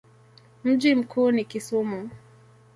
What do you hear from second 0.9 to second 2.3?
mkuu ni Kisumu.